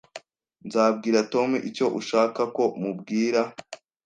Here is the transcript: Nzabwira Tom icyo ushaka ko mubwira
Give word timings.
Nzabwira 0.67 1.19
Tom 1.33 1.49
icyo 1.69 1.85
ushaka 1.99 2.41
ko 2.55 2.63
mubwira 2.81 3.41